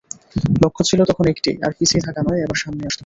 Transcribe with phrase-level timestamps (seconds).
[0.63, 2.99] লক্ষ্য ছিল তখন একটিই—আর পিছিয়ে থাকা নয়, এবার সামনে আসতে হবে।